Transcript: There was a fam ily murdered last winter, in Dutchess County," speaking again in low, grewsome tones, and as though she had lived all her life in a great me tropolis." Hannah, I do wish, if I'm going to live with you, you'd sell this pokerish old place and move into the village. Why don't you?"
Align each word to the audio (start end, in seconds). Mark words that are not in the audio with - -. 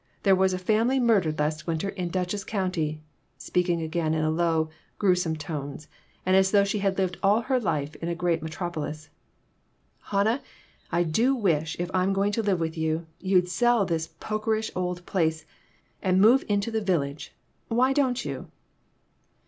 There 0.23 0.35
was 0.35 0.51
a 0.51 0.57
fam 0.57 0.89
ily 0.89 0.99
murdered 0.99 1.37
last 1.37 1.67
winter, 1.67 1.89
in 1.89 2.09
Dutchess 2.09 2.43
County," 2.43 3.03
speaking 3.37 3.83
again 3.83 4.15
in 4.15 4.35
low, 4.35 4.71
grewsome 4.97 5.35
tones, 5.35 5.87
and 6.25 6.35
as 6.35 6.49
though 6.49 6.63
she 6.63 6.79
had 6.79 6.97
lived 6.97 7.17
all 7.21 7.41
her 7.41 7.59
life 7.59 7.95
in 7.97 8.09
a 8.09 8.15
great 8.15 8.41
me 8.41 8.49
tropolis." 8.49 9.09
Hannah, 10.11 10.41
I 10.91 11.03
do 11.03 11.35
wish, 11.35 11.75
if 11.77 11.91
I'm 11.93 12.13
going 12.13 12.31
to 12.31 12.41
live 12.41 12.59
with 12.59 12.75
you, 12.75 13.05
you'd 13.19 13.47
sell 13.47 13.85
this 13.85 14.07
pokerish 14.19 14.71
old 14.75 15.05
place 15.05 15.45
and 16.01 16.19
move 16.19 16.43
into 16.49 16.71
the 16.71 16.81
village. 16.81 17.35
Why 17.67 17.93
don't 17.93 18.25
you?" 18.25 18.47